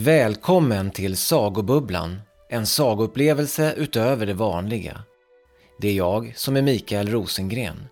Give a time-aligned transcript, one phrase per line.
[0.00, 5.02] Välkommen till Sagobubblan, en sagoupplevelse utöver det vanliga.
[5.80, 7.86] Det är jag som är Mikael Rosengren.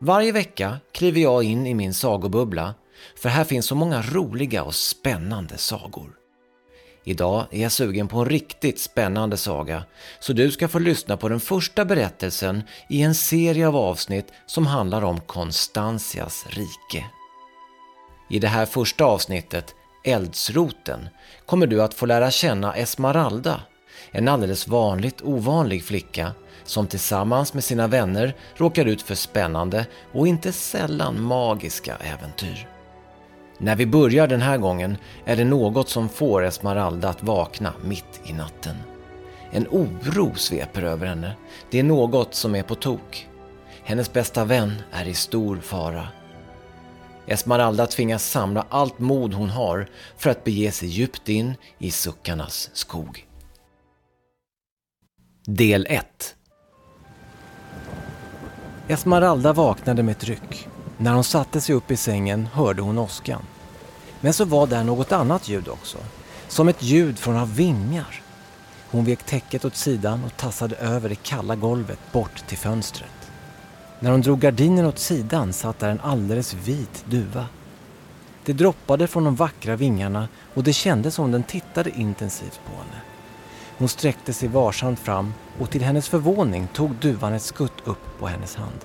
[0.00, 2.74] Varje vecka kliver jag in i min sagobubbla,
[3.16, 6.10] för här finns så många roliga och spännande sagor.
[7.04, 9.84] Idag är jag sugen på en riktigt spännande saga,
[10.20, 14.66] så du ska få lyssna på den första berättelsen i en serie av avsnitt som
[14.66, 17.06] handlar om Konstantias rike.
[18.30, 21.08] I det här första avsnittet Eldsroten
[21.46, 23.60] kommer du att få lära känna Esmeralda,
[24.10, 26.32] en alldeles vanligt ovanlig flicka
[26.64, 32.68] som tillsammans med sina vänner råkar ut för spännande och inte sällan magiska äventyr.
[33.58, 38.20] När vi börjar den här gången är det något som får Esmeralda att vakna mitt
[38.24, 38.76] i natten.
[39.50, 41.32] En oro sveper över henne.
[41.70, 43.28] Det är något som är på tok.
[43.82, 46.08] Hennes bästa vän är i stor fara.
[47.30, 52.70] Esmeralda tvingas samla allt mod hon har för att bege sig djupt in i suckarnas
[52.72, 53.26] skog.
[55.46, 56.34] Del 1
[58.88, 60.68] Esmeralda vaknade med ett ryck.
[60.96, 63.42] När hon satte sig upp i sängen hörde hon åskan.
[64.20, 65.98] Men så var där något annat ljud också.
[66.48, 68.22] Som ett ljud från av vingar.
[68.90, 73.19] Hon vek täcket åt sidan och tassade över det kalla golvet bort till fönstret.
[74.00, 77.46] När hon drog gardinen åt sidan satt där en alldeles vit duva.
[78.44, 83.02] Det droppade från de vackra vingarna och det kändes som den tittade intensivt på henne.
[83.78, 88.26] Hon sträckte sig varsamt fram och till hennes förvåning tog duvan ett skutt upp på
[88.26, 88.84] hennes hand.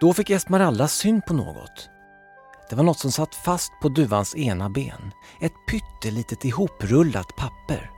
[0.00, 1.90] Då fick Esmeralda syn på något.
[2.70, 5.12] Det var något som satt fast på duvans ena ben.
[5.40, 7.90] Ett pyttelitet ihoprullat papper.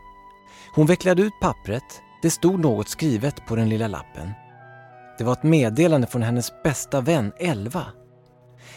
[0.74, 2.02] Hon vecklade ut pappret.
[2.22, 4.32] Det stod något skrivet på den lilla lappen.
[5.18, 7.86] Det var ett meddelande från hennes bästa vän Elva.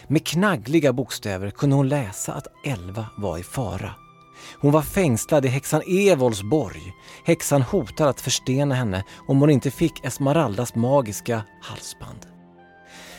[0.06, 3.94] Med knaggliga bokstäver kunde hon läsa att Elva var i fara.
[4.60, 6.94] Hon var fängslad i häxan Evols borg.
[7.24, 12.26] Häxan hotar att förstena henne om hon inte fick Esmeraldas magiska halsband.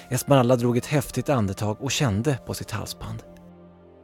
[0.10, 3.24] Esmeralda drog ett häftigt andetag och kände på sitt halsband.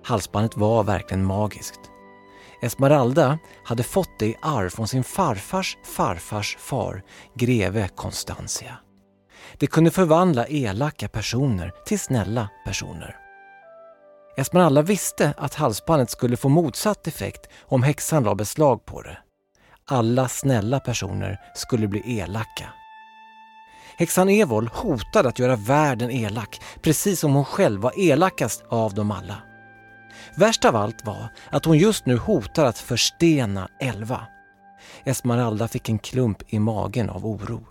[0.04, 1.80] Halsbandet var verkligen magiskt.
[2.62, 7.04] Esmeralda hade fått det i arv från sin farfars farfars far,
[7.36, 8.78] greve Constantia.
[9.58, 13.16] Det kunde förvandla elaka personer till snälla personer.
[14.38, 19.18] Esmeralda visste att halsbandet skulle få motsatt effekt om häxan la beslag på det.
[19.86, 22.70] Alla snälla personer skulle bli elaka.
[23.98, 29.12] Häxan Evol hotade att göra världen elak, precis som hon själv var elakast av dem
[29.12, 29.36] alla.
[30.36, 34.28] Värst av allt var att hon just nu hotar att förstena Elva.
[35.04, 37.68] Esmeralda fick en klump i magen av oro.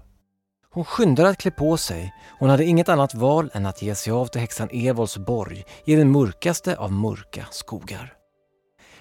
[0.78, 2.14] Hon skyndade att klä på sig.
[2.38, 5.94] Hon hade inget annat val än att ge sig av till häxan Evols borg i
[5.94, 8.12] den mörkaste av mörka skogar.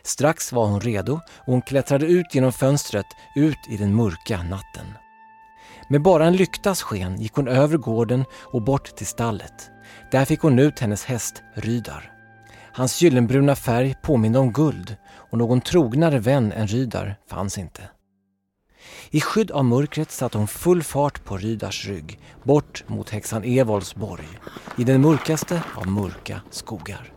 [0.03, 3.05] Strax var hon redo och hon klättrade ut genom fönstret
[3.35, 4.85] ut i den mörka natten.
[5.89, 9.71] Med bara en lyktas sken gick hon över gården och bort till stallet.
[10.11, 12.11] Där fick hon ut hennes häst Rydar.
[12.73, 14.95] Hans gyllenbruna färg påminde om guld
[15.31, 17.81] och någon trognare vän än Rydar fanns inte.
[19.11, 23.95] I skydd av mörkret satte hon full fart på Rydars rygg, bort mot häxan Evolds
[23.95, 24.27] borg,
[24.77, 27.13] i den mörkaste av mörka skogar.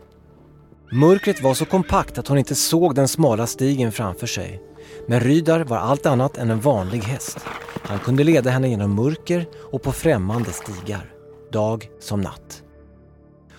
[0.91, 4.61] Mörkret var så kompakt att hon inte såg den smala stigen framför sig.
[5.07, 7.37] Men Rydar var allt annat än en vanlig häst.
[7.83, 11.13] Han kunde leda henne genom mörker och på främmande stigar,
[11.51, 12.63] dag som natt.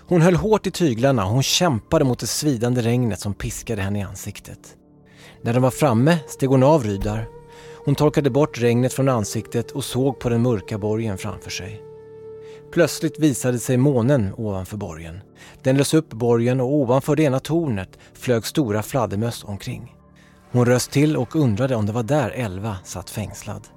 [0.09, 3.99] Hon höll hårt i tyglarna och hon kämpade mot det svidande regnet som piskade henne
[3.99, 4.76] i ansiktet.
[5.43, 7.28] När de var framme steg hon av Rydar
[7.84, 11.82] hon torkade bort regnet från ansiktet och såg på den mörka borgen framför sig.
[12.72, 15.20] Plötsligt visade sig månen ovanför borgen.
[15.62, 19.97] Den lös upp borgen och ovanför det ena tornet flög stora fladdermöss omkring.
[20.50, 23.69] Hon röst till och undrade om det var där Elva satt fängslad.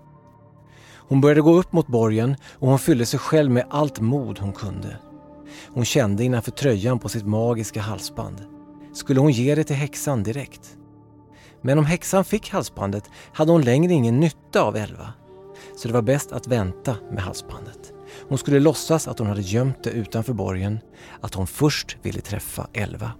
[1.07, 4.53] Hon började gå upp mot borgen och hon fyllde sig själv med allt mod hon
[4.53, 4.97] kunde.
[5.73, 8.41] Hon kände innanför tröjan på sitt magiska halsband.
[8.93, 10.77] Skulle hon ge det till häxan direkt?
[11.65, 15.13] Men om häxan fick halsbandet hade hon längre ingen nytta av Elva.
[15.77, 17.93] Så det var bäst att vänta med halsbandet.
[18.29, 20.79] Hon skulle låtsas att hon hade gömt det utanför borgen,
[21.21, 23.11] att hon först ville träffa Elva.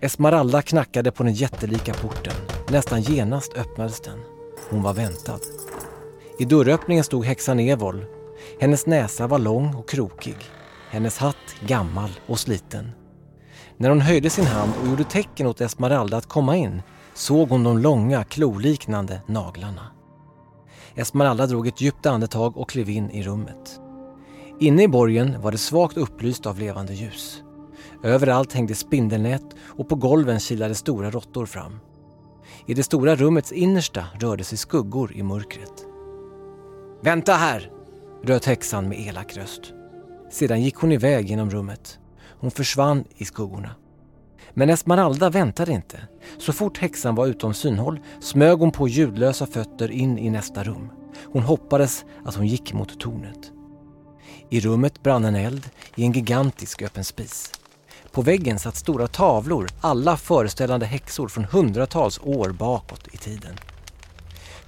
[0.00, 2.32] Esmeralda knackade på den jättelika porten.
[2.68, 4.18] Nästan genast öppnades den.
[4.70, 5.40] Hon var väntad.
[6.38, 8.04] I dörröppningen stod häxan Evol.
[8.60, 10.36] Hennes näsa var lång och krokig.
[10.90, 12.90] Hennes hatt gammal och sliten.
[13.76, 16.82] När hon höjde sin hand och gjorde tecken åt Esmeralda att komma in
[17.18, 19.86] såg hon de långa kloliknande naglarna.
[20.94, 23.80] Esmeralda drog ett djupt andetag och klev in i rummet.
[24.60, 27.42] Inne i borgen var det svagt upplyst av levande ljus.
[28.02, 31.80] Överallt hängde spindelnät och på golven kilade stora råttor fram.
[32.66, 35.86] I det stora rummets innersta rörde sig skuggor i mörkret.
[37.02, 37.70] Vänta här!
[38.24, 39.72] röt häxan med elak röst.
[40.30, 41.98] Sedan gick hon iväg genom rummet.
[42.40, 43.70] Hon försvann i skuggorna.
[44.54, 46.00] Men Esmeralda väntade inte.
[46.38, 50.90] Så fort häxan var utom synhåll smög hon på ljudlösa fötter in i nästa rum.
[51.32, 53.52] Hon hoppades att hon gick mot tornet.
[54.50, 57.52] I rummet brann en eld i en gigantisk öppen spis.
[58.12, 63.54] På väggen satt stora tavlor, alla föreställande häxor från hundratals år bakåt i tiden.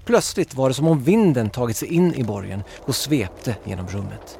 [0.05, 4.38] Plötsligt var det som om vinden tagit sig in i borgen och svepte genom rummet.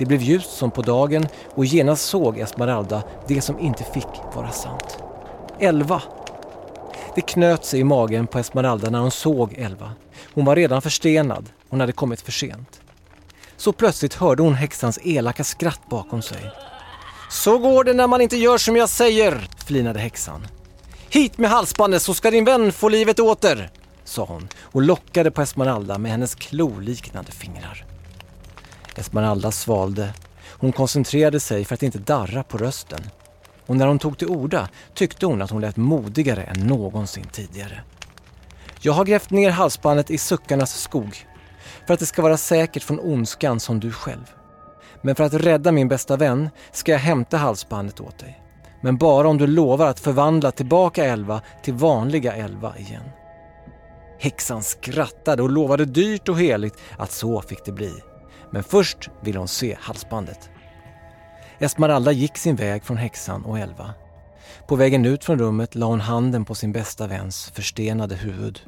[0.00, 4.50] Det blev ljust som på dagen och genast såg Esmeralda det som inte fick vara
[4.50, 4.98] sant.
[5.58, 6.02] Elva!
[7.14, 9.92] Det knöt sig i magen på Esmeralda när hon såg Elva.
[10.34, 12.80] Hon var redan förstenad, hon hade kommit för sent.
[13.56, 16.50] Så plötsligt hörde hon häxans elaka skratt bakom sig.
[17.30, 20.46] Så går det när man inte gör som jag säger, flinade häxan.
[21.10, 23.70] Hit med halsbandet så ska din vän få livet åter,
[24.04, 27.89] sa hon och lockade på Esmeralda med hennes kloliknande fingrar.
[29.00, 30.14] Esmeralda svalde.
[30.58, 33.00] Hon koncentrerade sig för att inte darra på rösten.
[33.66, 37.82] Och när hon tog till orda tyckte hon att hon lät modigare än någonsin tidigare.
[38.80, 41.26] Jag har grävt ner halsbandet i suckarnas skog
[41.86, 44.30] för att det ska vara säkert från ondskan som du själv.
[45.02, 48.40] Men för att rädda min bästa vän ska jag hämta halsbandet åt dig.
[48.82, 53.04] Men bara om du lovar att förvandla tillbaka Elva till vanliga Elva igen.
[54.18, 57.92] Häxan skrattade och lovade dyrt och heligt att så fick det bli.
[58.50, 60.50] Men först ville hon se halsbandet.
[61.58, 63.94] Esmeralda gick sin väg från häxan och Elva.
[64.68, 68.60] På vägen ut från rummet la hon handen på sin bästa väns förstenade huvud.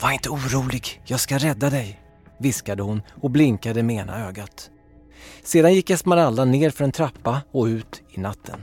[0.00, 2.00] Var inte orolig, jag ska rädda dig,
[2.38, 4.70] viskade hon och blinkade med ena ögat.
[5.44, 8.62] Sedan gick Esmeralda ner för en trappa och ut i natten.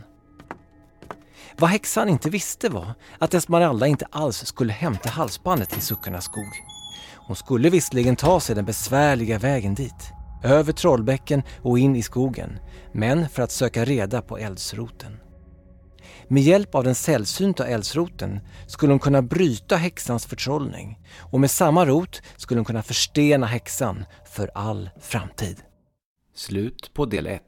[1.58, 6.54] Vad häxan inte visste var att Esmeralda inte alls skulle hämta halsbandet i suckarnas skog.
[7.16, 10.12] Hon skulle visserligen ta sig den besvärliga vägen dit,
[10.44, 12.60] över Trollbäcken och in i skogen,
[12.94, 15.18] men för att söka reda på eldsroten.
[16.28, 21.86] Med hjälp av den sällsynta eldsroten skulle hon kunna bryta häxans förtrollning och med samma
[21.86, 25.58] rot skulle hon kunna förstena häxan för all framtid.
[26.36, 27.42] Slut på del 1.